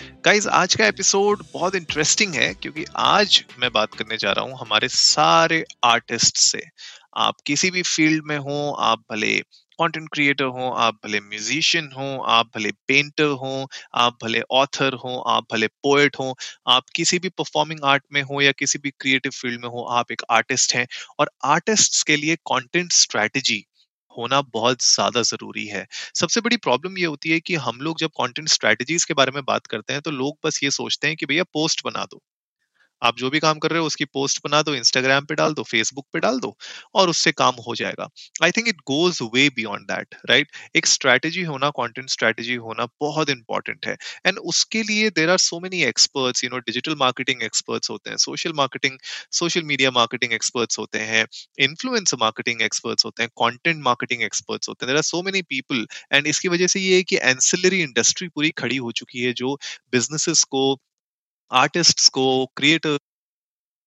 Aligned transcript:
Guys 0.00 0.48
आज 0.48 0.74
का 0.74 0.86
episode 0.86 1.42
बहुत 1.52 1.74
इंटरेस्टिंग 1.74 2.34
है, 2.34 2.54
क्योंकि 2.54 2.84
आज 2.96 3.44
मैं 3.58 3.72
बात 3.72 3.94
करने 3.94 4.16
जा 4.16 4.32
रहा 4.32 4.44
हूँ 4.44 4.58
हमारे 4.58 4.88
सारे 4.88 5.64
आर्टिस्ट 5.84 6.36
से। 6.36 6.62
आप 7.16 7.34
किसी 7.46 7.70
भी 7.70 7.82
फ़ील्ड 7.82 8.24
में 8.26 8.38
हो, 8.38 8.72
आप 8.72 8.98
भले 9.12 9.38
कंटेंट 9.80 10.08
क्रिएटर 10.12 10.44
हो, 10.44 10.70
आप 10.70 10.94
भले 10.94 11.20
म्यूजिशियन 11.20 11.90
हो, 11.98 12.22
आप 12.22 12.50
भले 12.56 12.70
पेंटर 12.70 13.24
हो, 13.24 13.70
आप 13.94 14.18
भले 14.24 14.42
ऑथर 14.50 14.92
हो, 14.94 15.18
आप 15.18 15.46
भले 15.52 15.66
पोएट 15.66 16.16
हो, 16.18 16.36
आप 16.66 16.84
किसी 16.94 17.18
भी 17.18 17.28
परफॉर्मिंग 17.28 17.80
आर्ट 17.84 18.02
में 18.12 18.22
हो 18.22 18.40
या 18.40 18.52
किसी 18.52 18.78
भी 18.78 18.90
क्रिएटिव 18.90 19.32
फ़ील्ड 19.32 19.60
में 19.60 19.68
हो, 19.68 19.82
आप 19.82 20.12
एक 20.12 20.22
आर्टिस्ट 20.30 20.74
हैं। 20.74 20.86
और 21.18 21.30
आर्टिस्ट्स 21.44 22.02
के 22.02 22.16
लिए 22.16 22.36
कंटेंट 22.36 22.92
स्ट्रेटजी 22.92 23.64
होना 24.18 24.40
बहुत 24.52 24.82
ज़्यादा 24.84 25.22
ज़रूरी 25.24 25.66
है। 25.66 25.86
सबसे 26.14 26.40
बड़ी 26.40 26.56
प्रॉब्लम 26.58 26.98
ये 26.98 27.04
होती 27.06 27.30
है 27.30 27.40
कि 27.42 27.54
हम 27.60 27.80
लोग 27.80 27.98
जब 27.98 28.10
कंटेंट 28.20 28.48
स्ट्रेटजीज 28.50 29.04
के 29.04 29.14
बारे 29.14 29.32
में 29.32 29.42
बात 29.44 29.66
करते 29.66 29.92
हैं 29.92 30.02
तो 30.02 30.10
लोग 30.12 30.38
बस 30.44 30.60
ये 30.64 30.70
सोचते 30.72 31.06
हैं 31.06 31.16
कि 31.16 31.26
भैया 31.26 31.44
पोस्ट 31.52 31.84
बना 31.84 32.04
दो। 32.06 32.22
आप 33.02 33.16
जो 33.18 33.30
भी 33.30 33.38
काम 33.38 33.58
कर 33.58 33.70
रहे 33.70 33.80
हो, 33.80 33.86
उसकी 33.86 34.04
पोस्ट 34.06 34.40
बना 34.44 34.62
दो 34.62 34.74
इंस्टाग्राम 34.74 35.24
पे 35.24 35.34
डाल 35.34 35.54
दो 35.54 35.62
फेसबुक 35.64 36.06
पे 36.12 36.20
डाल 36.20 36.38
दो 36.40 36.56
और 36.94 37.10
उससे 37.10 37.32
काम 37.34 37.54
हो 37.66 37.74
जाएगा। 37.74 38.08
I 38.42 38.50
think 38.50 38.68
it 38.68 38.76
goes 38.86 39.18
way 39.34 39.48
beyond 39.56 39.86
that 39.90 40.14
right 40.30 40.50
एक 40.76 40.86
स्ट्रैटेजी 40.86 41.42
होना 41.44 41.70
कॉन्टेंट 41.76 42.10
स्ट्रैटेजी 42.10 42.54
होना 42.56 42.86
बहुत 43.00 43.30
इंपॉर्टेंट 43.30 43.86
है। 43.86 43.96
एंड 44.26 44.38
उसके 44.38 44.82
लिए 44.82 45.10
there 45.10 45.30
are 45.30 45.38
so 45.40 45.60
many 45.60 45.82
experts 45.84 46.44
you 46.44 46.50
know 46.50 46.58
digital 46.60 46.96
marketing 46.98 47.42
experts 47.42 47.90
होते 47.90 48.10
हैं 48.10 48.16
social 48.18 48.52
marketing 48.56 48.98
social 49.32 49.62
media 49.64 49.90
marketing 49.90 50.32
experts 50.32 50.78
होते 50.78 50.98
हैं 51.00 51.26
इन्फ्लुएंस 51.60 52.14
मार्केटिंग 52.20 52.62
एक्सपर्ट्स 52.62 53.04
होते 53.04 53.22
हैं 53.22 53.30
कॉन्टेंट 53.36 53.82
मार्केटिंग 53.84 54.22
एक्सपर्ट्स 54.22 54.68
होते 54.68 54.84
हैं। 54.84 54.88
There 54.90 54.96
are 54.96 55.02
so 55.04 55.22
many 55.22 55.42
people 55.44 55.86
and 56.12 56.26
इसकी 56.26 56.48
वजह 56.48 56.66
से 56.66 56.80
ये 56.80 56.96
है 56.96 57.02
कि 57.04 57.16
एंसिलरी 57.18 57.82
इंडस्ट्री 57.82 58.28
पूरी 58.28 58.50
खड़ी 58.58 58.76
हो 58.76 58.92
चुकी 58.92 59.22
है, 59.22 59.32
जो 59.32 59.54
बिजनेसेस 59.92 60.44
को 60.46 60.78
आर्टिस्ट्स 61.50 62.08
को 62.10 62.24
क्रिएटर 62.56 62.98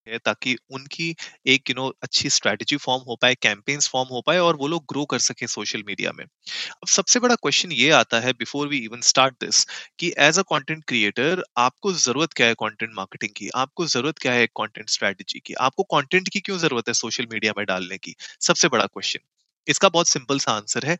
है 0.06 0.18
ताकि 0.18 0.56
उनकी 0.70 1.08
एक 1.46 1.70
यू 1.70 1.74
you 1.74 1.76
नो 1.76 1.82
know, 1.82 1.94
अच्छी 2.02 2.30
स्ट्रेटजी 2.30 2.76
फॉर्म 2.78 3.02
हो 3.02 3.16
पाए 3.22 3.34
कैंपेन्स 3.42 3.88
फॉर्म 3.88 4.08
हो 4.08 4.20
पाए 4.26 4.38
और 4.38 4.56
वो 4.56 4.68
लोग 4.68 4.84
ग्रो 4.88 5.04
कर 5.06 5.18
सके 5.20 5.46
सोशल 5.48 5.82
मीडिया 5.86 6.12
में। 6.12 6.24
अब 6.24 6.88
सबसे 6.88 7.20
बड़ा 7.20 7.34
क्वेश्चन 7.36 7.72
ये 7.74 7.90
आता 7.92 8.20
है 8.20 8.32
before 8.34 8.68
we 8.68 8.78
even 8.80 9.00
start 9.02 9.34
this 9.40 9.64
कि 9.98 10.12
एज 10.20 10.38
अ 10.38 10.42
कंटेंट 10.50 10.84
क्रिएटर 10.88 11.44
आपको 11.58 11.92
ज़रूरत 11.94 12.32
क्या 12.34 12.46
है 12.46 12.54
कंटेंट 12.56 12.92
मार्केटिंग 12.96 13.32
की? 13.36 13.48
आपको 13.56 13.86
ज़रूरत 13.88 14.18
क्या 14.18 14.32
है 14.32 14.46
कंटेंट 14.56 14.90
स्ट्रेटजी 14.90 15.40
की? 15.40 15.54
आपको 15.60 15.82
कंटेंट 15.96 16.28
की 16.28 16.40
क्यों 16.40 16.58
ज़रूरत 16.58 16.88
है 16.88 16.94
सोशल 16.96 17.26
मीडिया 17.32 17.52
में 17.58 17.64
डालने 17.66 17.98
की? 17.98 18.14
सबसे 18.40 18.68
बड़ा 18.68 18.86
क्वेश्चन 18.86 19.20
इसका 19.66 19.88
बहुत 19.90 20.08
सिंपल 20.08 20.38
सा 20.40 20.52
आंसर 20.52 20.86
है। 20.86 20.96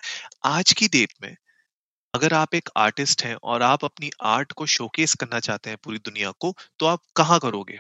आज 0.46 0.72
की 0.74 0.88
डेट 0.90 1.12
में 1.22 1.36
अगर 2.14 2.34
आप 2.34 2.54
एक 2.54 2.68
आर्टिस्ट 2.76 3.22
हैं 3.24 3.36
और 3.42 3.62
आप 3.62 3.84
अपनी 3.84 4.10
आर्ट 4.22 4.52
को 4.52 4.66
शोकेस 4.66 5.14
करना 5.14 5.40
चाहते 5.40 5.70
हैं 5.70 5.78
पूरी 5.84 5.98
दुनिया 5.98 6.30
को 6.30 6.56
तो 6.78 6.86
आप 6.86 7.00
कहाँ 7.16 7.38
करोगे? 7.38 7.78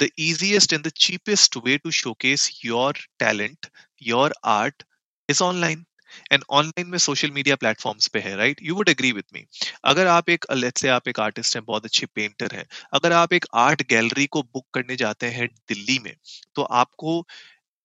The 0.00 0.10
easiest 0.20 0.74
and 0.76 0.84
the 0.86 0.92
cheapest 0.96 1.56
way 1.66 1.78
to 1.78 1.92
showcase 2.00 2.44
your 2.64 2.92
talent, 3.22 3.70
your 4.08 4.30
art 4.46 4.84
is 5.28 5.42
online. 5.52 5.84
And 6.32 6.42
online 6.50 6.86
में 6.86 6.98
सोशल 6.98 7.30
मीडिया 7.30 7.56
प्लेटफॉर्म्स 7.56 8.08
पे 8.08 8.20
है 8.20 8.36
right 8.36 8.58
you 8.62 8.74
would 8.74 8.88
agree 8.88 9.12
with 9.12 9.24
me 9.34 9.44
अगर 9.84 10.06
आप 10.06 10.28
एक 10.30 10.44
लेट्स 10.52 10.80
से 10.80 10.88
आप 10.88 11.08
एक 11.08 11.20
आर्टिस्ट 11.20 11.56
हैं, 11.56 11.64
बहुत 11.64 11.84
अच्छे 11.84 12.06
पेंटर 12.06 12.56
हैं, 12.56 12.66
अगर 12.94 13.12
आप 13.12 13.32
एक 13.32 13.44
आर्ट 13.54 13.82
गैलरी 13.88 14.26
को 14.26 14.42
बुक 14.42 14.66
करने 14.74 14.96
जाते 14.96 15.26
हैं 15.26 15.48
दिल्ली 15.68 15.98
में 15.98 16.14
तो 16.54 16.62
आपको 16.62 17.26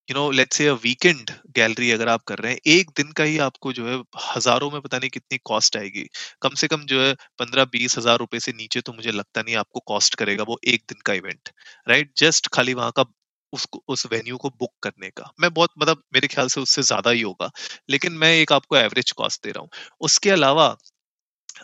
you 0.09 0.15
know 0.15 0.29
let's 0.31 0.57
say 0.57 0.69
weekend 0.73 1.31
gallery 1.55 1.89
अगर 1.91 2.09
आप 2.09 2.23
कर 2.27 2.37
रहे 2.39 2.51
हैं, 2.51 2.59
एक 2.67 2.89
दिन 2.97 3.11
का 3.11 3.23
ही 3.23 3.37
आपको 3.39 3.71
जो 3.73 3.87
है 3.87 3.95
हज़ारों 4.27 4.69
में 4.71 4.79
पता 4.81 4.97
नहीं 4.97 5.09
कितनी 5.09 5.37
कॉस्ट 5.45 5.77
आएगी। 5.77 6.07
कम 6.41 6.53
से 6.55 6.67
कम 6.67 6.83
जो 6.85 7.01
है 7.01 7.13
पंद्रह 7.39 7.65
बीस 7.71 7.97
हज़ार 7.97 8.17
रुपए 8.19 8.39
से 8.39 8.51
नीचे 8.53 8.81
तो 8.81 8.93
मुझे 8.93 9.11
लगता 9.11 9.41
नहीं 9.41 9.55
आपको 9.57 9.79
कॉस्ट 9.87 10.15
करेगा 10.15 10.43
वो 10.47 10.59
एक 10.67 10.83
दिन 10.89 11.01
का 11.05 11.13
इवेंट 11.15 11.49
राइट 11.87 12.11
जस्ट 12.19 12.47
खाली 12.53 12.73
वहाँ 12.75 12.91
का 12.97 13.05
उसको, 13.53 13.81
उस 13.89 14.05
वेन्यू 14.11 14.37
को 14.37 14.49
बुक 14.51 14.71
करने 14.83 15.09
का। 15.11 15.29
मैं 15.39 15.53
बहुत 15.53 15.69
मतलब 15.79 16.01
मेरे 16.13 16.27
ख्याल 16.27 16.47
से 16.49 16.61
उससे 16.61 16.81
ज़्यादा 16.83 17.11
ही 17.11 17.21
होगा, 17.21 17.49
लेकिन 17.89 18.13
मैं 18.15 18.31
एक 18.33 18.51
आपको 18.53 18.77
एवरेज 18.77 19.11
कॉस्ट 19.13 19.43
दे 19.43 19.51
रहा 19.51 19.61
हूँ। 19.61 19.69
उसके 20.01 20.29
अलावा 20.31 20.75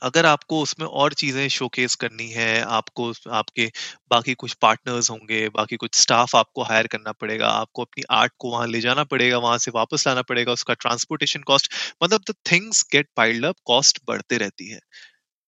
अगर 0.02 0.26
आपको 0.26 0.62
उसमें 0.62 0.86
और 0.88 1.14
चीज़ें 1.16 1.48
शोकेस 1.50 1.96
करनी 1.98 2.28
है, 2.30 2.62
आपको 2.62 3.12
आपके 3.32 3.66
बाकी 4.12 4.34
कुछ 4.36 4.54
पार्टनर्स 4.62 5.10
होंगे, 5.10 5.48
बाकी 5.50 5.76
कुछ 5.78 5.96
स्टाफ 5.96 6.36
आपको 6.36 6.64
हायर 6.64 6.88
करना 6.88 7.12
पड़ेगा, 7.14 7.48
आपको 7.50 7.82
अपनी 7.82 8.04
आर्ट 8.14 8.32
को 8.38 8.52
वहाँ 8.52 8.68
ले 8.68 8.82
जाना 8.82 9.04
पड़ेगा, 9.06 9.38
वहाँ 9.40 9.58
से 9.60 9.72
वापस 9.76 10.08
लाना 10.08 10.22
पड़ेगा, 10.24 10.52
उसका 10.54 10.74
ट्रांसपोर्टेशन 10.76 11.42
कॉस्ट 11.46 11.74
मतलब 12.02 12.22
the 12.30 12.36
things 12.52 12.84
get 12.92 13.08
piled 13.18 13.46
up 13.46 13.56
cost 13.66 14.00
बढ़ते 14.08 14.38
रहती 14.38 14.70
है। 14.70 14.80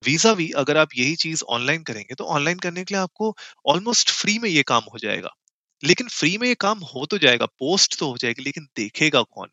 वीज़ा 0.03 0.33
भी 0.35 0.50
अगर 0.57 0.77
आप 0.77 0.89
यही 0.97 1.16
चीज़ 1.17 1.44
ऑनलाइन 1.50 1.83
करेंगे 1.83 2.16
तो 2.16 2.25
ऑनलाइन 2.31 2.59
करने 2.59 2.83
के 2.83 2.94
लिए 2.94 3.01
आपको 3.01 3.35
ऑलमोस्ट 3.67 4.12
फ्री 4.13 4.38
में 4.39 4.50
ये 4.50 4.63
काम 4.67 4.83
हो 4.94 5.00
जाएगा। 5.00 5.29
लेकिन 5.83 6.07
फ्री 6.09 6.38
में 6.38 6.47
ये 6.47 6.56
काम 6.59 6.79
हो 6.88 7.06
तो 7.07 7.17
जाएगा 7.19 7.45
पोस्ट 7.59 8.00
तो 8.00 8.09
हो 8.09 8.17
जाएगी, 8.17 8.44
लेकिन 8.44 8.67
देखेगा 8.77 9.22
कौन? 9.23 9.50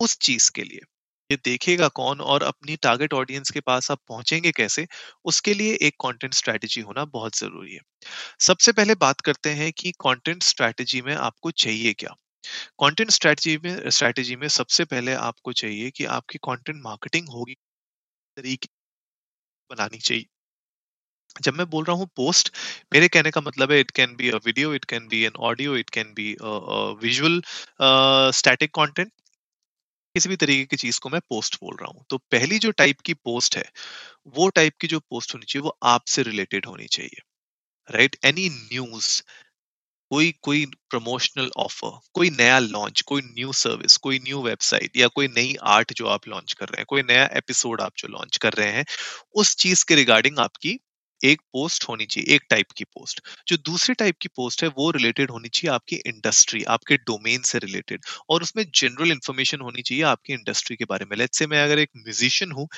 उस 0.00 0.18
चीज़ 0.20 0.50
के 0.54 0.64
लिए। 0.64 0.80
ये 1.30 1.36
देखेगा 1.44 1.86
कौन 1.90 2.20
और 2.22 2.42
अपनी 2.42 2.76
टारगेट 2.78 3.14
ऑडियंस 3.14 3.50
के 3.50 3.60
पास 3.62 3.90
आप 3.90 3.98
पहुँचेंगे 4.08 4.50
कैसे, 4.52 4.86
उसके 5.24 5.54
लिए 5.54 5.74
एक 5.82 5.94
कंटेंट 6.00 6.34
स्ट्रेटजी 6.34 6.80
होना 6.82 7.04
बहुत 7.06 7.36
ज़रूरी 7.38 7.74
है। 7.74 7.80
सबसे 8.42 8.72
पहले 8.72 8.94
बात 8.96 9.20
करते 9.22 9.50
हैं 9.54 9.72
कि 9.74 9.92
कंटेंट 10.02 10.42
स्ट्रेटजी 10.44 11.02
में 11.02 11.14
आपको 11.16 11.50
चाहिए 11.56 11.92
क्या। 11.94 12.14
कंटेंट 12.80 13.10
स्ट्रेटजी 13.12 13.56
में 13.64 13.90
स्ट्रेटजी 13.90 14.36
में 14.36 14.48
सबसे 14.50 14.84
पहले 14.86 15.14
आपको 15.22 15.52
चाहिए 15.54 15.90
कि 15.92 16.04
आपकी 16.16 16.38
कंटेंट 16.44 16.82
मार्केटिंग 16.84 17.28
होगी, 17.30 17.54
तरीके 18.36 18.68
बनानी 19.70 19.98
चाहिए। 20.00 20.26
जब 21.36 21.54
मैं 21.54 21.68
बोल 21.70 21.84
रहा 21.84 21.96
हूँ 21.96 22.06
पोस्ट 22.16 22.50
मेरे 22.92 23.08
कहने 23.08 23.30
का 23.30 23.40
मतलब 23.40 23.72
है 23.72 23.78
it 23.80 23.90
can 23.92 24.14
be 24.16 24.30
a 24.30 24.36
video 24.46 24.74
it 24.74 24.84
can 24.84 25.06
be 25.08 25.22
an 25.24 25.32
audio 25.48 25.76
it 25.76 25.90
can 25.90 26.12
be 26.16 26.36
visual 27.02 27.40
static 28.34 28.70
content 28.74 29.12
किसी 30.18 30.28
भी 30.28 30.36
तरीके 30.36 30.64
की 30.64 30.76
चीज़ 30.76 31.00
को 31.00 31.08
मैं 31.08 31.20
पोस्ट 31.30 31.56
बोल 31.56 31.76
रहा 31.76 31.90
हूँ। 31.94 32.04
तो 32.10 32.18
पहली 32.32 32.58
जो 32.58 32.70
टाइप 32.70 33.00
की 33.00 33.14
पोस्ट 33.14 33.56
है, 33.56 33.64
वो 34.28 34.48
टाइप 34.48 34.76
की 34.80 34.86
जो 34.86 35.00
पोस्ट 35.00 35.34
होनी 35.34 35.46
चाहिए, 35.46 35.62
वो 35.62 35.78
आपसे 35.82 36.22
रिलेटेड 36.22 36.66
होनी 36.66 36.86
चाहिए। 36.86 37.22
राइट 37.88 38.16
एनी 38.24 38.48
न्यूज़ 38.50 39.22
कोई 40.10 40.32
कोई 40.42 40.64
प्रमोशनल 40.90 41.50
ऑफ़र 41.56 41.98
कोई 42.14 42.30
नया 42.30 42.58
लॉन्च 42.58 43.00
कोई 43.00 43.22
न्यू 43.22 43.52
सर्विस 43.52 43.96
कोई 43.96 44.18
न्यू 44.18 44.42
वेबसाइट 44.42 44.96
या 44.96 45.08
कोई 45.08 45.28
नई 45.28 45.54
आर्ट 45.62 45.92
जो 45.92 46.06
आप 46.06 46.28
लॉन्च 46.28 46.52
कर 46.52 46.66
रहे 46.66 46.78
हैं, 46.78 46.86
कोई 46.88 47.02
नया 47.02 47.28
एपिसोड 47.34 47.80
आप 47.80 47.92
जो 47.98 48.08
लॉन्च 48.08 48.36
कर 48.36 48.52
रहे 48.52 48.72
हैं, 48.72 48.84
उस 49.34 49.54
चीज़ 49.56 49.84
के 49.88 49.94
रिगार्डिंग 49.94 50.38
आपकी 50.38 50.78
एक 51.22 51.40
पोस्ट 51.52 51.84
होनी 51.88 52.06
चाहिए, 52.06 52.34
एक 52.34 52.42
टाइप 52.50 52.72
की 52.76 52.84
पोस्ट 52.86 53.20
जो 53.48 53.56
दूसरी 53.64 53.94
टाइप 53.96 54.16
की 54.22 54.28
पोस्ट 54.36 54.62
है, 54.62 54.68
वो 54.70 54.90
रिलेटेड 54.92 55.30
होनी 55.30 55.48
चाहिए 55.50 55.74
आपकी 55.74 55.96
इंडस्ट्री 56.06 56.62
आपके 56.70 56.96
डोमेन 56.98 57.42
से 57.44 57.58
रिलेटेड 57.60 58.00
और 58.30 58.42
उसमें 58.42 58.64
जनरल 58.72 59.12
इन्फॉर्मेशन 59.12 59.60
होनी 59.60 59.82
चाहिए 59.82 60.02
आपकी 60.06 60.32
इंडस्ट्री 60.34 60.76
के 60.76 60.84
बारे 60.86 61.04
में। 61.10 61.16
लेट्स 61.18 61.38
से 61.38 61.46
मैं 61.48 61.62
अगर 61.64 61.78
एक 61.78 61.90
म्यूजिशियन 61.98 62.52
हूँ 62.52 62.68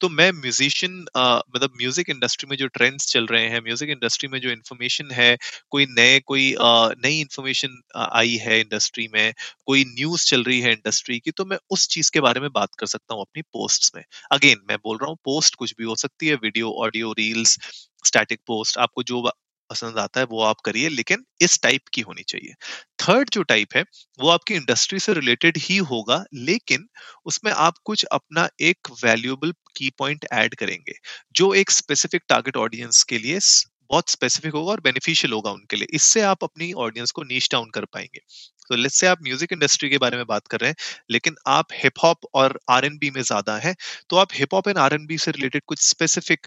तो 0.00 0.08
मैं 0.10 0.30
म्यूजिशियन 0.32 0.92
मतलब 1.16 1.70
म्यूज़िक 1.76 2.08
इंडस्ट्री 2.10 2.48
में 2.50 2.56
जो 2.58 2.66
ट्रेंड्स 2.68 3.06
चल 3.08 3.26
रहे 3.26 3.48
हैं 3.50 3.60
म्यूज़िक 3.62 3.90
इंडस्ट्री 3.90 4.28
में 4.28 4.38
जो 4.40 4.50
इन्फॉर्मेशन 4.50 5.10
है, 5.12 5.36
कोई 5.70 5.86
नए, 5.90 6.18
कोई 6.22 6.54
नई 6.60 7.20
इन्फॉर्मेशन 7.20 7.78
आई 7.96 8.36
है 8.38 8.58
इंडस्ट्री 8.60 9.08
में, 9.14 9.32
कोई 9.66 9.84
न्यूज़ 9.88 10.26
चल 10.26 10.42
रही 10.44 10.60
है 10.60 10.72
इंडस्ट्री 10.72 11.18
की 11.20 11.30
तो 11.32 11.44
मैं 11.46 11.58
उस 11.70 11.88
चीज़ 11.88 12.10
के 12.12 12.20
बारे 12.20 12.40
में 12.40 12.50
बात 12.54 12.74
कर 12.78 12.86
सकता 12.86 13.14
हूँ 13.14 13.22
अपनी 13.22 13.42
पोस्ट 13.52 13.90
में। 13.96 14.02
अगेन 14.32 14.60
मैं 14.70 14.78
बोल 14.84 14.98
रहा 14.98 15.10
हूँ 15.10 15.18
पोस्ट 15.24 15.54
कुछ 15.56 15.74
भी 15.78 15.84
हो 15.84 15.96
सकती 15.96 16.28
है 16.28 16.34
video 16.44 16.72
audio 16.84 17.12
reels 17.14 17.58
static 18.04 18.40
post 18.46 18.78
आपको 18.78 19.02
जो 19.04 19.22
पसंद 19.70 19.98
आता 19.98 20.20
है 20.20 20.26
वो 20.26 20.42
आप 20.44 20.60
करिए, 20.64 20.88
लेकिन 20.90 21.24
इस 21.42 21.60
टाइप 21.62 21.88
की 21.94 22.00
होनी 22.02 22.22
चाहिए। 22.24 22.54
थर्ड 23.00 23.30
जो 23.32 23.42
टाइप 23.44 23.76
है, 23.76 23.84
वो 24.18 24.28
आपकी 24.30 24.54
इंडस्ट्री 24.54 24.98
से 25.00 25.12
रिलेटेड 25.14 25.58
ही 25.58 25.76
होगा, 25.84 26.24
लेकिन 26.34 26.86
उसमें 27.26 27.52
आप 27.52 27.78
कुछ 27.84 28.04
अपना 28.12 28.48
एक 28.62 28.90
वैल्यूएबल 29.04 29.52
की 29.76 29.90
पॉइंट 29.98 30.26
ऐड 30.34 30.54
करेंगे, 30.56 30.94
जो 31.34 31.52
एक 31.54 31.70
स्पेसिफिक 31.72 32.22
टारगेट 32.28 32.56
ऑडियंस 32.58 33.02
के 33.04 33.18
लिए 33.18 33.38
बहुत 33.90 34.10
स्पेसिफिक 34.10 34.52
होगा 34.54 34.70
और 34.72 34.80
बेनिफिशियल 34.80 35.32
होगा 35.32 35.50
उनके 35.52 35.76
लिए। 35.76 35.86
इससे 35.94 36.20
आप 36.24 36.44
अपनी 36.44 36.72
ऑडियंस 36.74 37.10
को 37.10 37.22
नीच 37.24 37.48
डाउन 37.52 37.70
कर 37.70 37.84
पाएँगे। 37.86 38.20
तो 38.70 38.76
लेट्स 38.76 38.98
से 39.00 39.06
आप 39.06 39.18
म्यूज़िक 39.22 39.52
इंडस्ट्री 39.52 39.88
के 39.90 39.98
बारे 39.98 40.16
में 40.16 40.24
बात 40.26 40.46
कर 40.48 40.60
रहे 40.60 40.70
हैं, 40.70 40.76
लेकिन 41.10 41.34
आप 41.48 41.72
हिप 41.74 41.98
हॉप 42.02 42.24
और 42.34 42.58
आरएनबी 42.70 43.10
में 43.10 43.20
ज़्यादा 43.22 43.56
है 43.58 43.74
तो 44.10 44.16
आप 44.16 44.28
हिप 44.34 44.54
हॉप 44.54 44.68
एंड 44.68 44.78
आरएनबी 44.78 45.18
से 45.18 45.30
रिलेटेड 45.30 45.62
कुछ 45.66 45.80
स्पेसिफिक 45.82 46.46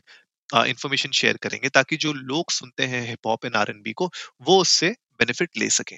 इंफॉर्मेशन 0.52 1.12
शेयर 1.12 1.38
करेंगे 1.38 1.70
ताकि 1.70 1.98
जो 1.98 2.14
लोग 2.14 2.52
सुनते 2.52 2.86
हैं 2.86 3.08
हिप 3.08 3.28
हॉप 3.28 3.46
एंड 3.46 3.56
आर 3.56 3.74
को, 3.94 4.10
वो 4.42 4.60
उससे 4.62 4.90
बेनिफिट 5.20 5.58
ले 5.58 5.70
सके। 5.72 5.96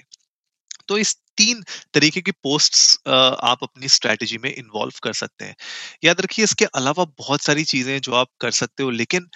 तो 0.88 0.98
इस 0.98 1.14
तीन 1.38 1.62
तरीके 1.94 2.20
की 2.20 2.30
पोस्ट्स 2.32 2.98
आप 3.08 3.58
अपनी 3.62 3.88
स्ट्रैटेजी 3.88 4.38
में 4.38 4.52
इन्वॉल्व 4.54 4.98
कर 5.02 5.12
सकते 5.14 5.44
हैं। 5.44 5.54
याद 6.04 6.20
रखिए 6.20 6.44
इसके 6.44 6.64
अलावा 6.76 7.04
बहुत 7.18 7.42
सारी 7.42 7.64
चीज़ें 7.64 8.00
जो 8.00 8.14
आप 8.14 8.28
कर 8.40 8.50
सकते 8.52 8.82
हो, 8.82 8.90
लेकिन 8.92 9.28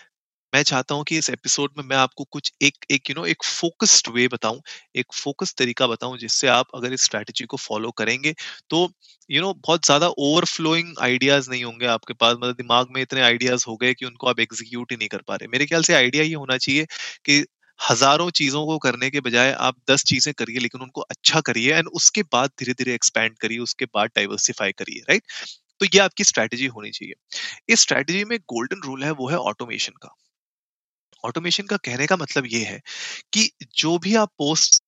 मैं 0.55 0.63
चाहता 0.63 0.95
हूँ 0.95 1.05
कि 1.05 1.17
इस 1.19 1.29
एपिसोड 1.31 1.71
में 1.79 1.85
मैं 1.85 1.97
आपको 1.97 2.25
कुछ 2.33 2.53
एक 2.63 2.85
एक 2.91 3.11
यू 3.11 3.15
नो 3.17 3.25
एक 3.27 3.45
फोकस्ड 3.45 4.09
वे 4.15 4.27
बताऊँ, 4.29 4.61
एक 4.97 5.13
फोकस 5.15 5.55
तरीका 5.59 5.87
बताऊँ 5.87 6.19
जिससे 6.19 6.49
आप 6.49 6.67
अगर 6.75 6.93
इस 6.93 7.03
स्ट्रैटेजी 7.05 7.45
को 7.45 7.57
फॉलो 7.57 7.91
करेंगे 7.93 8.35
तो 8.71 8.89
यू 9.31 9.41
नो 9.43 9.53
बहुत 9.57 9.87
ज़्यादा 9.87 10.09
ओवरफ्लोइंग 10.09 10.95
आइडियाज़ 11.03 11.51
नहीं 11.51 11.65
होंगे 11.65 11.87
आपके 11.89 12.15
पास। 12.15 12.37
मतलब 12.37 12.55
दिमाग 12.57 12.89
में 12.91 13.01
इतने 13.03 13.21
आइडियाज़ 13.23 13.65
हो 13.69 13.77
गए 13.77 13.95
कि 13.95 14.07
उनको 14.07 14.27
आप 14.29 14.41
एग्जीक्यूट 14.41 14.93
ही 14.93 14.97
नहीं 14.97 15.09
कर 15.09 15.23
पा 15.29 15.35
रहे। 15.35 15.49
मेरे 15.49 15.67
ख्याल 15.67 15.83
से 15.83 15.95
आइडिया 15.95 16.25
ये 16.25 16.35
होना 16.35 16.57
चाहिए 16.59 16.87
कि 17.25 17.45
हज़ारों 17.81 18.31
चीज़ों 18.33 18.65
को 18.67 18.79
करने 18.79 19.11
के 19.11 19.21
बजाय 19.21 19.53
आप 19.53 19.77
दस 19.91 20.05
चीज़ें 20.05 20.33
करिए, 20.35 20.59
लेकिन 20.59 20.81
उनको 20.83 21.01
अच्छा 21.03 21.41
करिए 21.43 21.75
एंड 21.75 21.89
उसके 21.95 22.23
बाद 22.33 22.51
धीरे 22.59 22.73
धीरे 22.73 22.95
एक्सपैंड 22.95 23.39
करिए, 23.39 23.59
उसके 23.61 23.85
बाद 23.87 24.11
डाइवर्सिफाई 24.17 24.73
करिए 24.75 25.01
राइट 25.09 25.23
तो 25.81 25.87
ये 25.95 26.01
आपकी 26.01 26.25
स्ट्रैटेजी 26.25 26.67
होनी 26.69 26.91
चाहिए। 26.91 27.15
इस 27.69 27.81
स्ट्रैटेजी 27.81 28.25
में 28.25 28.39
गोल्डन 28.49 28.81
रूल 28.85 29.05
है, 29.05 29.11
वो 29.13 29.29
है 29.29 29.37
ऑटोमेशन 29.39 29.93
का। 30.03 30.15
ऑटोमेशन 31.25 31.67
का 31.67 31.77
कहने 31.79 32.07
का 32.07 32.17
मतलब 32.17 32.47
ये 32.49 32.65
है 32.65 32.81
कि 33.33 33.51
जो 33.77 33.99
भी 33.99 34.15
आप 34.17 34.33
पोस्ट 34.39 34.83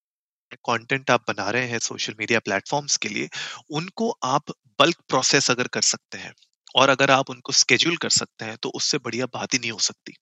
कंटेंट 0.65 1.11
आप 1.11 1.25
बना 1.29 1.51
रहे 1.51 1.67
हैं 1.69 1.79
सोशल 1.81 2.15
मीडिया 2.21 2.41
प्लेटफॉर्म्स 2.41 2.97
के 2.97 3.09
लिए, 3.09 3.29
उनको 3.73 4.11
आप 4.25 4.53
बल्क 4.81 4.99
प्रोसेस 5.09 5.51
अगर 5.51 5.69
कर 5.71 5.83
सकते 5.85 6.19
हैं 6.19 6.33
और 6.75 6.89
अगर 6.91 7.11
आप 7.11 7.31
उनको 7.31 7.53
स्केड्यूल 7.55 7.97
कर 7.99 8.11
सकते 8.13 8.45
हैं 8.45 8.57
तो 8.59 8.71
उससे 8.75 8.99
बढ़िया 9.01 9.27
बात 9.35 9.55
ही 9.55 9.59
नहीं 9.59 9.73
हो 9.73 9.79
सकती। 9.83 10.15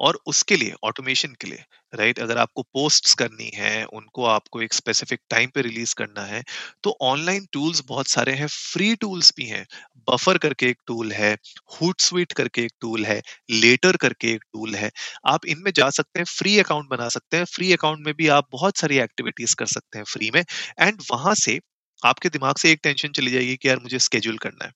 और 0.00 0.18
उसके 0.26 0.56
लिए 0.56 0.74
ऑटोमेशन 0.84 1.34
के 1.40 1.48
लिए 1.48 1.64
राइट 1.92 2.18
अगर 2.18 2.38
आपको 2.38 2.62
पोस्ट्स 2.64 3.14
करनी 3.14 3.50
है, 3.54 3.84
उनको 3.86 4.24
आपको 4.26 4.62
एक 4.62 4.72
स्पेसिफिक 4.74 5.20
टाइम 5.30 5.50
पे 5.54 5.62
रिलीज़ 5.62 5.94
करना 5.98 6.22
है 6.24 6.42
तो 6.84 6.96
ऑनलाइन 7.02 7.46
टूल्स 7.52 7.82
बहुत 7.88 8.08
सारे 8.08 8.32
हैं 8.34 8.46
फ्री 8.48 8.94
टूल्स 8.96 9.32
भी 9.36 9.46
हैं। 9.46 9.64
बफर 10.10 10.38
करके 10.38 10.66
एक 10.68 10.78
टूल 10.86 11.12
है 11.12 11.32
हुट 11.72 12.00
स्वीट 12.00 12.32
करके 12.32 12.62
एक 12.64 12.72
टूल 12.80 13.04
है 13.04 13.20
लेटर 13.52 13.96
करके 13.96 14.32
एक 14.32 14.44
टूल 14.52 14.74
है। 14.74 14.90
आप 15.26 15.46
इनमें 15.46 15.70
जा 15.76 15.88
सकते 15.90 16.20
हैं 16.20 16.24
फ्री 16.30 16.58
अकाउंट 16.58 16.88
बना 16.90 17.08
सकते 17.10 17.36
हैं। 17.36 17.44
फ्री 17.46 17.72
अकाउंट 17.72 18.06
में 18.06 18.14
भी 18.14 18.28
आप 18.30 18.48
बहुत 18.52 18.78
सारी 18.78 18.98
एक्टिविटीज़ 19.00 19.54
कर 19.58 19.66
सकते 19.68 19.98
हैं 19.98 20.04
फ्री 20.08 20.30
में। 20.34 20.42
एंड 20.80 21.02
वहाँ 21.12 21.34
से 21.36 21.58
आपके 22.02 22.28
दिमाग 22.30 22.56
से 22.56 22.70
एक 22.72 22.80
टेंशन 22.82 23.12
चली 23.12 23.30
जाएगी 23.30 23.56
कि 23.56 23.68
यार 23.68 23.78
मुझे 23.82 23.98
स्केड्यूल 24.00 24.38
करना 24.38 24.64
है। 24.66 24.72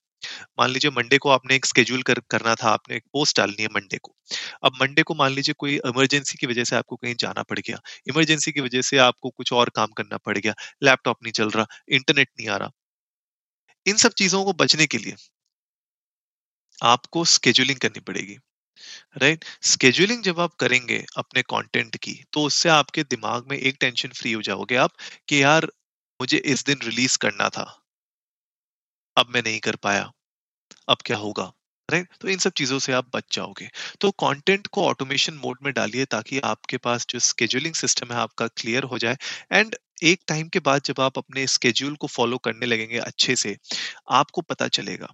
मान 0.59 0.69
लीजिए 0.69 0.91
मंडे 0.93 1.17
को 1.19 1.29
आपने 1.29 1.55
एक 1.55 1.65
स्केड्यूल 1.65 2.01
कर, 2.03 2.19
करना 2.29 2.55
था, 2.55 2.69
आपने 2.69 2.95
एक 2.97 3.03
पोस्ट 3.13 3.37
डालनी 3.37 3.61
है 3.61 3.67
मंडे 3.73 3.97
को। 3.99 4.15
अब 4.63 4.73
मंडे 4.81 5.03
को 5.03 5.15
मान 5.15 5.31
लीजिए 5.31 5.53
कोई 5.59 5.75
इमरजेंसी 5.87 6.37
की 6.37 6.47
वजह 6.47 6.63
से 6.65 6.75
आपको 6.75 6.95
कहीं 6.97 7.15
जाना 7.19 7.43
पड़ 7.45 7.59
गया 7.59 7.79
इमरजेंसी 8.07 8.51
की 8.51 8.61
वजह 8.61 8.81
से 8.83 8.97
आपको 9.01 9.29
कुछ 9.31 9.53
और 9.55 9.69
काम 9.75 9.91
करना 9.97 10.17
पड़ 10.19 10.37
गया 10.37 10.53
लैपटॉप 10.83 11.17
नहीं 11.23 11.33
चल 11.33 11.49
रहा 11.51 11.65
इंटरनेट 11.93 12.29
नहीं 12.31 12.49
आ 12.49 12.57
रहा। 12.57 12.71
इन 13.85 13.95
सब 13.97 14.11
चीज़ों 14.13 14.43
को 14.45 14.53
बचने 14.55 14.87
के 14.87 14.97
लिए 14.97 15.15
आपको 16.81 17.23
स्केड्यूलिंग 17.27 17.79
करनी 17.79 17.99
पड़ेगी 18.01 18.35
राइट 19.17 19.45
स्केड्यूलिंग 19.65 20.23
जब 20.23 20.39
आप 20.39 20.55
करेंगे 20.59 21.03
अपने 21.17 21.43
कंटेंट 21.49 21.97
की 21.99 22.15
तो 22.33 22.43
उससे 22.43 22.69
आपके 22.71 23.03
दिमाग 23.09 23.49
में 23.51 23.57
एक 23.57 23.77
टेंशन 23.79 24.09
फ्री 24.15 24.33
हो 24.33 24.41
जाओगे 24.43 24.75
आप 24.79 24.93
कि 25.27 25.43
यार 25.43 25.67
मुझे 26.19 26.37
इस 26.47 26.65
दिन 26.65 26.79
रिलीज़ 26.83 27.17
करना 27.19 27.49
था। 27.51 27.65
अब 29.17 29.27
मैं 29.29 29.41
नहीं 29.43 29.59
कर 29.59 29.75
पाया, 29.77 30.11
अब 30.87 30.97
क्या 31.05 31.17
होगा 31.17 31.51
राइट 31.89 32.07
तो 32.21 32.27
इन 32.29 32.37
सब 32.39 32.51
चीज़ों 32.53 32.79
से 32.79 32.93
आप 32.93 33.09
बच 33.15 33.23
जाओगे। 33.35 33.69
तो 34.01 34.11
कंटेंट 34.19 34.67
को 34.69 34.85
ऑटोमेशन 34.85 35.33
मोड 35.37 35.57
में 35.63 35.73
डालिए 35.73 36.05
ताकि 36.07 36.39
आपके 36.45 36.77
पास 36.79 37.05
जो 37.09 37.19
स्केड्यूलिंग 37.21 37.75
सिस्टम 37.75 38.13
है 38.13 38.19
आपका 38.19 38.47
क्लियर 38.53 38.83
हो 38.85 38.97
जाए। 38.99 39.17
एंड 39.51 39.75
एक 40.05 40.21
टाइम 40.27 40.49
के 40.49 40.59
बाद 40.61 40.81
जब 40.85 41.01
आप 41.01 41.17
अपने 41.17 41.47
स्केड्यूल 41.49 41.95
को 41.97 42.07
फॉलो 42.09 42.37
करने 42.39 42.65
लगेंगे 42.65 42.97
अच्छे 43.01 43.35
से, 43.37 43.57
आपको 44.11 44.41
पता 44.43 44.67
चलेगा 44.69 45.13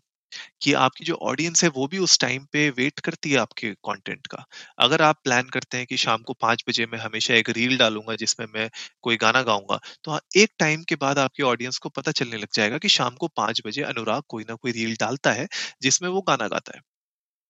कि 0.62 0.74
आपकी 0.80 1.06
जो 1.06 1.15
ऑडियंस 1.24 1.63
है 1.63 1.69
वो 1.71 1.88
भी 1.88 1.97
उस 2.00 2.18
टाइम 2.19 2.45
पे 2.53 2.69
वेट 2.71 3.00
करती 3.01 3.31
है 3.31 3.38
आपके 3.39 3.71
कंटेंट 3.83 4.27
का। 4.27 4.44
अगर 4.80 5.01
आप 5.01 5.19
प्लान 5.24 5.50
करते 5.50 5.77
हैं 5.77 5.86
कि 5.88 5.97
शाम 5.97 6.21
को 6.24 6.33
पाँच 6.41 6.63
बजे 6.69 6.86
मैं 6.88 7.00
हमेशा 7.00 7.33
एक 7.36 7.50
रील 7.51 7.77
डालूँगा 7.77 8.15
जिसमें 8.18 8.45
मैं 8.51 8.69
कोई 9.01 9.18
गाना 9.18 9.41
गाऊँगा 9.44 9.80
तो 10.03 10.12
हाँ, 10.12 10.19
एक 10.38 10.51
टाइम 10.59 10.83
के 10.86 10.95
बाद 10.97 11.19
आपकी 11.19 11.44
ऑडियंस 11.45 11.77
को 11.80 11.89
पता 11.91 12.12
चलने 12.13 12.38
लग 12.38 12.47
जाएगा 12.53 12.77
कि 12.80 12.89
शाम 12.89 13.15
को 13.18 13.27
पाँच 13.38 13.62
बजे 13.65 13.81
अनुराग 13.86 14.24
कोई 14.30 14.44
ना 14.50 14.56
कोई 14.57 14.71
रील 14.74 14.95
डालता 15.00 15.31
है 15.33 15.47
जिसमें 15.81 16.09
वो 16.09 16.21
गाना 16.24 16.47
गाता 16.50 16.75
है। 16.75 16.81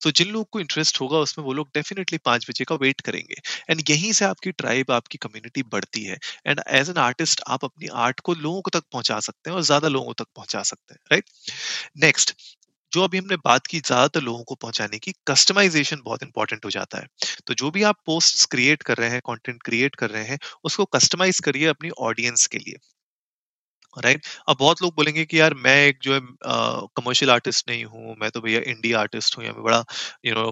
तो 0.01 0.11
जिन 0.11 0.27
लोगों 0.29 0.45
को 0.47 0.59
इंटरेस्ट 0.59 0.99
होगा 1.01 1.17
उसमें 1.19 1.45
वो 1.45 1.53
लोग 1.53 1.67
डेफिनेटली 1.75 2.17
पाँच 2.25 2.45
बजे 2.49 2.65
का 2.65 2.75
वेट 2.77 3.01
करेंगे। 3.01 3.35
एंड 3.69 3.81
यहीं 3.89 4.11
से 4.13 4.25
आपकी 4.25 4.51
ट्राइब 4.53 4.91
आपकी 4.91 5.17
कम्युनिटी 5.19 5.63
बढ़ती 5.67 6.03
है। 6.03 6.17
एंड 6.47 6.61
एज 6.69 6.89
एन 6.89 6.97
आर्टिस्ट 6.99 7.41
आप 7.49 7.65
अपनी 7.65 7.87
आर्ट 7.99 8.19
को 8.21 8.33
लोगों 8.35 8.71
तक 8.71 8.83
पहुँचा 8.91 9.19
सकते 9.21 9.49
हैं 9.49 9.57
और 9.57 9.63
ज़्यादा 9.63 9.87
लोगों 9.89 10.13
तक 10.15 10.27
पहुँचा 10.35 10.63
सकते 10.63 10.93
हैं 10.93 10.99
राइट 11.11 11.29
नेक्स्ट 11.99 12.35
जो 12.91 13.03
अभी 13.03 13.17
हमने 13.17 13.35
बात 13.45 13.67
की 13.67 13.79
ज़्यादातर 13.79 14.21
लोगों 14.21 14.43
को 14.43 14.55
पहुँचाने 14.55 14.99
की 14.99 15.13
कस्टमाइजेशन 15.27 16.01
बहुत 16.05 16.23
इंपॉर्टेंट 16.23 16.65
हो 16.65 16.69
जाता 16.69 16.97
है। 16.97 17.07
तो 17.47 17.53
जो 17.53 17.71
भी 17.71 17.83
आप 17.83 17.97
पोस्ट 18.05 18.49
क्रिएट 18.51 18.83
कर 18.83 18.97
रहे 18.97 19.09
हैं 19.09 19.21
कंटेंट 19.27 19.61
क्रिएट 19.63 19.95
कर 19.95 20.09
रहे 20.09 20.23
हैं, 20.23 20.39
उसको 20.63 20.85
कस्टमाइज 20.93 21.39
करिए 21.39 21.67
अपनी 21.67 21.89
ऑडियंस 22.01 22.47
के 22.47 22.57
लिए। 22.57 22.77
Right 23.95 24.17
right? 24.17 24.39
अब 24.49 24.57
बहुत 24.59 24.81
लोग 24.81 24.93
बोलेंगे 24.95 25.23
कि 25.25 25.39
यार 25.39 25.53
मैं 25.57 25.75
एक 25.85 25.99
जो 26.03 26.13
है 26.13 26.19
कमर्शियल 26.97 27.31
आर्टिस्ट 27.31 27.69
नहीं 27.69 27.83
हूँ, 27.85 28.15
मैं 28.21 28.29
तो 28.31 28.41
भैया 28.41 28.59
इंडी 28.67 28.91
आर्टिस्ट 28.93 29.37
हूँ 29.37 29.45
या 29.45 29.51
मैं 29.53 29.63
बड़ा 29.63 29.83
यू 30.25 30.33
नो 30.35 30.49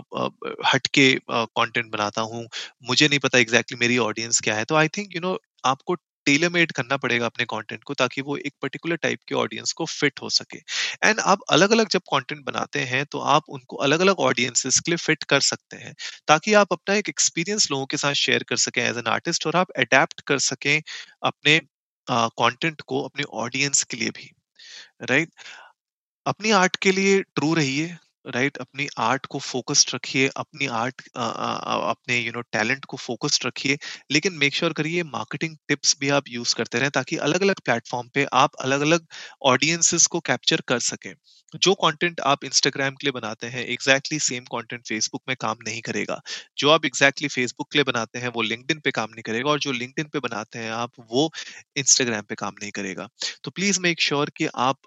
हटके 0.67 1.13
कंटेंट 1.29 1.91
बनाता 1.91 2.21
हूँ। 2.23 2.45
मुझे 2.83 3.07
नहीं 3.07 3.19
पता 3.19 3.37
एग्जैक्टली 3.37 3.75
exactly 3.75 3.79
मेरी 3.81 3.97
ऑडियंस 4.07 4.41
क्या 4.41 4.55
है। 4.55 4.65
तो 4.65 4.75
आई 4.75 4.87
थिंक 4.97 5.15
यू 5.15 5.21
नो 5.21 5.37
आपको 5.65 5.95
टेलर 6.27 6.49
मेड 6.49 6.71
करना 6.71 6.97
पड़ेगा 6.97 7.25
अपने 7.25 7.45
कंटेंट 7.45 7.83
को 7.83 7.93
ताकि 7.95 8.21
वो 8.21 8.37
एक 8.39 8.53
पर्टिकुलर 8.61 8.95
टाइप 8.97 9.19
के 9.27 9.35
ऑडियंस 9.35 9.71
को 9.73 9.85
फिट 9.87 10.21
हो 10.21 10.29
सके 10.31 10.57
एंड 11.03 11.19
आप 11.25 11.39
अलग 11.51 11.71
अलग 11.71 11.89
जब 11.89 12.01
कंटेंट 12.13 12.45
बनाते 12.45 12.79
हैं 12.85 13.05
तो 13.05 13.19
आप 13.29 13.49
उनको 13.49 13.77
अलग 13.79 13.99
अलग 13.99 14.19
ऑडियंसेस 14.21 14.79
के 14.79 14.91
लिए 14.91 14.97
फिट 14.97 15.23
कर 15.25 15.39
सकते 15.41 15.77
हैं, 15.77 15.93
ताकि 16.27 16.53
आप 16.53 16.73
अपना 16.73 16.95
एक 16.95 17.09
एक्सपीरियंस 17.09 17.67
लोगों 17.71 17.85
के 17.85 17.97
साथ 17.97 18.13
शेयर 18.15 18.43
कर 18.43 18.57
सकें 18.57 18.81
एज 18.83 18.97
एन 18.97 19.07
आर्टिस्ट 19.07 19.47
और 19.47 19.55
आप 19.55 19.71
अडेप्ट 19.77 20.21
कर 20.27 20.39
सकें 20.41 20.81
अपने 21.23 21.59
कंटेंट 22.07 22.81
को 22.87 23.01
अपने 23.03 23.23
ऑडियंस 23.37 23.83
के 23.83 23.97
लिए 23.97 24.09
भी 24.09 24.31
राइट 25.03 25.29
right? 25.29 25.45
अपनी 26.25 26.51
आर्ट 26.51 26.75
के 26.75 26.91
लिए 26.91 27.21
ट्रू 27.35 27.53
रहिए 27.53 27.97
राइट 28.27 28.57
अपनी 28.57 28.87
आर्ट 28.97 29.25
को 29.25 29.39
फोकस्ड 29.39 29.91
रखिए, 29.95 30.27
अपनी 30.37 30.67
आर्ट 30.67 31.01
अपने 31.15 32.17
यू 32.19 32.31
नो 32.31 32.41
टैलेंट 32.41 32.85
को 32.85 32.97
फोकस्ड 32.97 33.45
रखिए, 33.45 33.77
लेकिन 34.11 34.33
मेक 34.33 34.55
श्योर 34.55 34.73
करिए 34.73 35.03
मार्केटिंग 35.03 35.55
टिप्स 35.67 35.95
भी 35.99 36.09
आप 36.09 36.23
यूज़ 36.29 36.55
करते 36.55 36.79
रहें 36.79 36.91
ताकि 36.91 37.17
अलग 37.17 37.41
अलग 37.41 37.59
प्लेटफॉर्म 37.65 38.09
पे 38.13 38.25
आप 38.33 38.55
अलग 38.61 38.81
अलग 38.81 39.05
ऑडियंसेस 39.45 40.05
को 40.07 40.19
कैप्चर 40.19 40.61
कर 40.67 40.79
सकें। 40.79 41.13
जो 41.55 41.73
कंटेंट 41.73 42.19
आप 42.19 42.43
इंस्टाग्राम 42.43 42.95
के 42.95 43.07
लिए 43.07 43.11
बनाते 43.11 43.47
हैं 43.47 43.65
एग्जैक्टली 43.65 44.19
सेम 44.19 44.43
कंटेंट 44.43 44.81
फेसबुक 44.87 45.21
में 45.27 45.35
काम 45.41 45.57
नहीं 45.67 45.81
करेगा। 45.81 46.19
जो 46.57 46.69
आप 46.69 46.85
एग्जैक्टली 46.85 47.27
फेसबुक 47.27 47.71
के 47.71 47.77
लिए 47.77 47.83
बनाते 47.83 48.19
हैं, 48.19 48.27
वो 48.27 48.41
लिंकडिन 48.41 48.79
पे 48.79 48.91
काम 48.91 49.09
नहीं 49.11 49.23
करेगा 49.23 49.49
और 49.51 49.59
जो 49.59 49.71
लिंकडिन 49.71 50.05
पे 50.13 50.19
बनाते 50.19 50.59
हैं 50.59 50.71
आप, 50.71 50.91
वो 51.11 51.29
इंस्टाग्राम 51.77 52.21
पे 52.21 52.35
काम 52.35 52.53
नहीं 52.61 52.71
करेगा। 52.71 53.07
तो 53.43 53.51
प्लीज़ 53.51 53.79
मेक 53.81 54.01
श्योर 54.01 54.31
कि 54.37 54.47
आप 54.55 54.77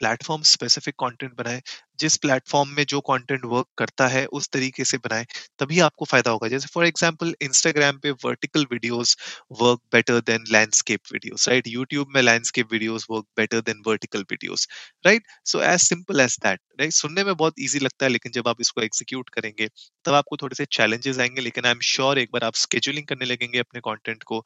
प्लेटफॉर्म 0.00 0.42
स्पेसिफिक 0.44 0.94
कंटेंट 1.00 1.32
बनाएँ, 1.38 1.60
जिस 2.00 2.16
प्लेटफॉर्म 2.18 2.68
में 2.76 2.84
जो 2.84 3.00
कंटेंट 3.02 3.44
वर्क 3.44 3.66
करता 3.78 4.06
है, 4.08 4.24
उस 4.28 4.48
तरीके 4.52 4.84
से 4.84 4.96
बनाएँ, 4.98 5.24
तभी 5.58 5.80
आपको 5.80 6.04
फ़ायदा 6.04 6.30
होगा। 6.30 6.48
जैसे 6.48 6.68
फॉर 6.74 6.86
एग्जांपल 6.86 7.34
इंस्टाग्राम 7.42 7.98
पे 7.98 8.10
vertical 8.24 8.66
videos 8.72 9.16
work 9.60 9.80
better 9.92 10.20
than 10.26 10.44
landscape 10.52 11.00
videos 11.12 11.48
right 11.48 11.68
YouTube 11.68 12.08
में 12.14 12.20
landscape 12.22 12.72
videos 12.72 13.06
work 13.10 13.24
better 13.36 13.60
than 13.62 13.82
vertical 13.86 14.24
videos 14.30 14.68
right 15.06 15.26
so 15.46 15.60
as 15.62 15.80
simple 15.80 16.20
as 16.20 16.36
that 16.44 16.60
right 16.80 16.92
सुनने 16.92 17.24
में 17.24 17.34
बहुत 17.36 17.54
ईजी 17.60 17.78
लगता 17.78 18.04
है, 18.06 18.10
लेकिन 18.12 18.32
जब 18.32 18.48
आप 18.48 18.56
इसको 18.60 18.82
एग्जीक्यूट 18.82 19.28
करेंगे, 19.30 19.68
तब 20.04 20.14
आपको 20.14 20.36
थोड़े 20.36 20.54
से 20.56 20.64
चैलेंजेस 20.72 21.18
आएँगे, 21.18 21.40
लेकिन 21.42 21.64
आई 21.64 21.70
एम 21.72 21.80
श्योर 21.84 22.18
एक 22.18 22.30
बार 22.32 22.44
आप 22.44 22.54
स्केड्यूलिंग 22.56 23.06
करने 23.06 23.24
लगेंगे 23.24 23.58
अपने 23.58 23.80
कॉन्टेंट 23.80 24.22
को 24.22 24.40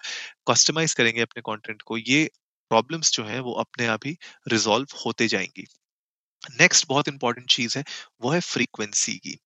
कस्टमाइज 0.51 0.95
करेंगे 0.95 1.21
अपने 1.23 1.43
कॉन्टेंट 1.43 1.83
को, 1.83 1.97
ये 1.99 2.29
प्रॉब्लम्स 2.71 3.13
जो 3.13 3.25
है, 3.25 3.41
वो 3.41 3.53
अपने 3.61 3.87
आप 3.89 4.07
ही 4.07 4.17
रिजॉल्व 4.49 4.97
होते 5.07 5.29
जाएँगी। 5.29 5.67
नेक्स्ट 6.55 6.87
बहुत 6.89 7.09
इंपॉर्टेंट 7.09 7.49
चीज़ 7.51 7.79
है, 7.79 7.85
वो 8.23 8.31
है 8.31 8.41
फ्रीक्वेंसी 8.43 9.17
की। 9.19 9.39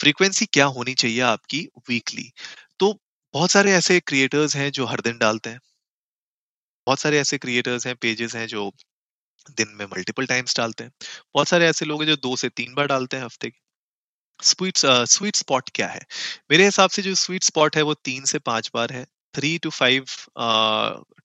फ्रीक्वेंसी 0.00 0.46
क्या 0.48 0.66
होनी 0.72 0.94
चाहिए 0.96 1.20
आपकी 1.26 1.66
वीकली 1.88 2.30
तो 2.80 2.92
बहुत 3.34 3.50
सारे 3.50 3.72
ऐसे 3.74 4.00
क्रिएटर्स 4.02 4.56
हैं 4.56 4.70
जो 4.72 4.86
हर 4.86 5.00
दिन 5.02 5.18
डालते 5.18 5.50
हैं। 5.50 5.60
बहुत 6.86 6.98
सारे 6.98 7.18
ऐसे 7.18 7.36
क्रिएटर्स 7.38 7.86
हैं 7.86 7.94
पेजेस 7.96 8.34
हैं 8.36 8.46
जो 8.46 8.70
दिन 9.56 9.68
में 9.74 9.84
मल्टीपल 9.86 10.26
टाइम्स 10.26 10.56
डालते 10.56 10.84
हैं। 10.84 10.92
बहुत 11.34 11.48
सारे 11.48 11.66
ऐसे 11.66 11.84
लोग 11.86 12.02
हैं 12.02 12.08
जो 12.08 12.16
दो 12.18 12.34
से 12.36 12.48
तीन 12.50 12.74
बार 12.74 12.86
डालते 12.86 13.16
हैं 13.16 13.24
हफ़्ते 13.24 13.50
की। 13.50 13.60
स्वीट 14.40 14.78
स्वीट 15.08 15.36
स्पॉट 15.36 15.70
क्या 15.74 15.88
है? 15.88 16.00
मेरे 16.50 16.64
हिसाब 16.64 16.90
से 16.90 17.02
जो 17.02 17.14
स्वीट 17.16 17.44
स्पॉट 17.44 17.76
है, 17.76 17.82
वो 17.82 17.94
तीन 18.04 18.24
से 18.26 18.40
पाँच 18.42 18.70
बार 18.74 18.92
है। 18.92 19.06
थ्री 19.36 19.56
टू 19.58 19.70
फाइव 19.72 20.04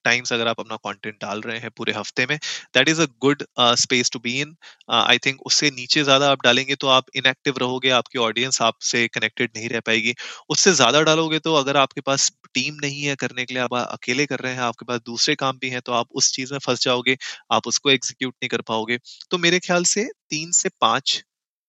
टाइम्स 0.05 0.31
अगर 0.33 0.47
आप 0.47 0.59
अपना 0.59 0.75
कंटेंट 0.85 1.15
डाल 1.21 1.41
रहे 1.41 1.57
हैं 1.59 1.69
पूरे 1.77 1.93
हफ़्ते 1.93 2.25
में 2.25 2.37
that 2.75 2.89
is 2.89 3.01
a 3.01 3.05
good 3.21 3.43
space 3.79 4.09
to 4.13 4.19
be 4.19 4.39
in 4.41 4.55
I 4.91 5.17
think 5.25 5.41
उससे 5.45 5.69
नीचे 5.71 6.03
ज़्यादा 6.03 6.29
आप 6.31 6.43
डालेंगे 6.43 6.75
तो 6.75 6.87
आप 6.89 7.05
इनएक्टिव 7.15 7.57
रहोगे, 7.61 7.89
आपकी 7.91 8.19
ऑडियंस 8.19 8.61
आपसे 8.61 9.07
कनेक्टेड 9.09 9.51
नहीं 9.57 9.69
रह 9.69 9.79
पाएगी। 9.81 10.13
उससे 10.49 10.73
ज़्यादा 10.73 11.01
डालोगे 11.03 11.39
तो 11.39 11.53
अगर 11.55 11.77
आपके 11.77 12.01
पास 12.01 12.31
टीम 12.55 12.75
नहीं 12.81 13.03
है 13.03 13.15
करने 13.17 13.45
के 13.45 13.53
लिए, 13.53 13.63
आप 13.63 13.73
अकेले 13.75 14.25
कर 14.25 14.39
रहे 14.39 14.53
हैं, 14.53 14.61
आपके 14.61 14.85
पास 14.85 14.99
दूसरे 15.05 15.35
काम 15.35 15.57
भी 15.61 15.69
हैं 15.69 15.81
तो 15.81 15.91
आप 15.93 16.07
उस 16.13 16.31
चीज़ 16.33 16.53
में 16.53 16.59
फंस 16.59 16.83
जाओगे, 16.83 17.17
आप 17.51 17.67
उसको 17.67 17.89
एग्जीक्यूट 17.91 18.33
नहीं 18.35 18.49
कर 18.49 18.61
पाओगे। 18.67 18.97
तो 19.31 19.37
मेरे 19.39 19.59
ख्याल 19.61 19.83
से 19.87 20.03
तीन 20.29 20.51
से 20.53 20.69
पाँच 20.81 21.21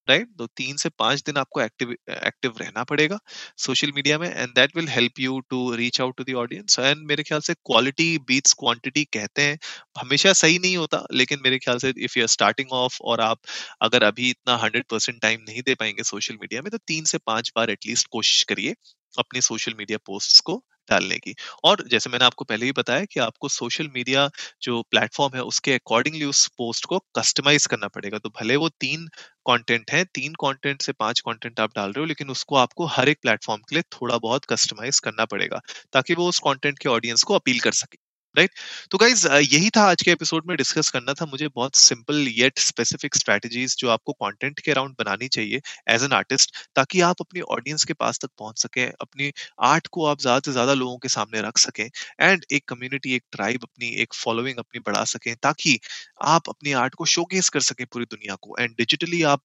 राइट 0.07 0.27
तो 0.37 0.45
तीन 0.57 0.75
से 0.77 0.89
पाँच 0.99 1.21
दिन 1.25 1.37
आपको 1.37 1.61
एक्टिव 1.61 1.91
एक्टिव 2.09 2.53
रहना 2.59 2.83
पड़ेगा 2.83 3.17
सोशल 3.57 3.91
मीडिया 3.95 4.17
में 4.19 4.27
and 4.29 4.49
that 4.55 4.75
will 4.77 4.87
help 4.89 5.19
you 5.19 5.39
to 5.49 5.59
reach 5.75 5.99
out 6.01 6.17
to 6.17 6.23
the 6.23 6.33
audience 6.37 6.79
and 6.79 7.05
मेरे 7.07 7.23
ख्याल 7.23 7.41
से 7.41 7.53
क्वालिटी 7.55 8.17
बीट्स 8.27 8.53
क्वांटिटी 8.59 9.03
कहते 9.13 9.41
हैं। 9.41 9.57
हमेशा 9.99 10.33
सही 10.33 10.59
नहीं 10.59 10.75
होता, 10.77 11.03
लेकिन 11.13 11.39
मेरे 11.43 11.57
ख्याल 11.59 11.77
से 11.79 11.93
if 11.99 12.17
you 12.19 12.23
are 12.23 12.27
starting 12.29 12.71
off 12.73 12.97
और 13.03 13.21
आप 13.21 13.39
अगर 13.81 14.03
अभी 14.03 14.29
इतना 14.29 14.55
हंड्रेड 14.57 14.85
परसेंट 14.89 15.21
टाइम 15.21 15.41
नहीं 15.47 15.61
दे 15.61 15.75
पाएँगे 15.75 16.03
सोशल 16.05 16.37
मीडिया 16.41 16.61
में 16.61 16.69
तो 16.71 16.77
तीन 16.87 17.03
से 17.05 17.17
पाँच 17.25 17.51
बार 17.55 17.69
एटलीस्ट 17.69 18.07
कोशिश 18.11 18.43
करिए 18.45 18.75
अपने 19.13 19.41
सोशल 19.41 19.73
मीडिया 19.77 19.97
पोस्ट 20.05 20.41
को 20.43 20.63
डालने 20.89 21.17
की 21.19 21.33
और 21.63 21.83
जैसे 21.87 22.09
मैंने 22.09 22.25
आपको 22.25 22.45
पहले 22.45 22.65
ही 22.65 22.71
बताया 22.73 23.05
कि 23.05 23.19
आपको 23.21 23.49
सोशल 23.49 23.87
मीडिया 23.95 24.29
जो 24.63 24.81
प्लेटफॉर्म 24.91 25.35
है, 25.35 25.41
उसके 25.43 25.73
अकॉर्डिंगली 25.73 26.25
उस 26.25 26.47
पोस्ट 26.57 26.85
को 26.85 26.99
कस्टमाइज 27.17 27.65
करना 27.67 27.87
पड़ेगा। 27.89 28.17
तो 28.19 28.29
भले 28.31 28.55
वो 28.57 28.69
तीन 28.79 29.07
कंटेंट 29.47 29.91
है, 29.91 30.03
तीन 30.05 30.33
कंटेंट 30.41 30.81
से 30.81 30.91
पाँच 30.95 31.19
कंटेंट 31.21 31.59
आप 31.59 31.75
डाल 31.75 31.91
रहे 31.91 32.01
हो, 32.01 32.05
लेकिन 32.07 32.29
उसको 32.29 32.55
आपको 32.57 32.85
हर 32.89 33.09
एक 33.09 33.19
प्लेटफॉर्म 33.21 33.61
के 33.69 33.75
लिए 33.75 33.83
थोड़ा 33.93 34.17
बहुत 34.19 34.45
कस्टमाइज 34.45 34.99
करना 35.01 35.25
पड़ेगा, 35.27 35.61
ताकि 35.93 36.13
वो 36.15 36.29
उस 36.29 36.39
कंटेंट 36.41 36.79
के 36.79 36.89
ऑडियंस 36.89 37.23
को 37.23 37.35
अपील 37.35 37.59
कर 37.59 37.71
सके। 37.75 38.02
राइट 38.35 38.51
तो 38.91 38.97
गाइज़ 38.97 39.27
यही 39.27 39.69
था 39.69 39.81
आज 39.85 40.01
के 40.01 40.11
एपिसोड 40.11 40.43
में 40.47 40.55
डिस्कस 40.57 40.89
करना 40.89 41.13
था। 41.13 41.25
मुझे 41.25 41.47
बहुत 41.47 41.75
सिंपल 41.75 42.27
येट 42.29 42.59
स्पेसिफिक 42.59 43.15
स्ट्रेटजीज 43.15 43.75
जो 43.79 43.89
आपको 43.89 44.13
कंटेंट 44.13 44.59
के 44.59 44.71
अराउंड 44.71 44.95
बनानी 44.99 45.27
चाहिए 45.27 45.59
एज 45.89 46.03
एन 46.03 46.13
आर्टिस्ट 46.13 46.55
ताकि 46.75 47.01
आप 47.01 47.21
अपनी 47.21 47.41
ऑडियंस 47.55 47.83
के 47.83 47.93
पास 47.93 48.19
तक 48.21 48.29
पहुँच 48.39 48.61
सकें, 48.61 48.85
अपनी 49.01 49.31
आर्ट 49.63 49.87
को 49.91 50.05
आप 50.05 50.21
ज़्यादा 50.21 50.39
से 50.45 50.51
ज़्यादा 50.51 50.73
लोगों 50.73 50.97
के 50.97 51.09
सामने 51.09 51.41
रख 51.41 51.57
सकें 51.57 51.85
एंड 51.85 52.45
एक 52.51 52.67
कम्युनिटी 52.69 53.15
एक 53.15 53.23
ट्राइब 53.31 53.63
अपनी, 53.63 53.89
एक 53.91 54.13
फॉलोइंग 54.15 54.57
अपनी 54.59 54.79
बढ़ा 54.87 55.03
सकें, 55.05 55.35
ताकि 55.35 55.79
आप 56.23 56.49
अपनी 56.49 56.71
आर्ट 56.83 56.95
को 56.95 57.05
शोकेस 57.07 57.49
कर 57.49 57.59
सकें 57.61 57.85
पूरी 57.87 58.05
दुनिया 58.07 58.35
को। 58.41 58.55
एंड 58.59 58.75
डिजिटली 58.77 59.21
आप 59.25 59.41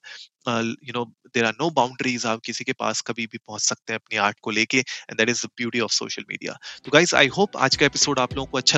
you 0.48 0.92
know 0.94 1.04
there 1.34 1.44
are 1.44 1.52
no 1.52 1.68
boundaries 1.70 2.24
आप 2.26 2.40
किसी 2.44 2.64
के 2.64 2.72
पास 2.72 3.00
कभी 3.06 3.26
भी 3.26 3.38
पहुँच 3.38 3.60
सकते 3.62 3.92
हैं 3.92 3.98
अपनी 4.00 4.18
आर्ट 4.18 4.38
को 4.42 4.50
लेके 4.50 4.78
and 4.78 5.16
that 5.18 5.28
is 5.28 5.44
the 5.46 5.48
beauty 5.56 5.80
of 5.80 5.92
social 5.92 6.24
media 6.28 6.56
तो 6.84 6.90
गाइज़ 6.92 7.14
आई 7.16 7.26
होप 7.36 7.56
आज 7.58 7.76
का 7.76 7.86
एपिसोड 7.86 8.18
आप 8.18 8.34
लोगों 8.34 8.46
को 8.46 8.58
अच्छा 8.58 8.77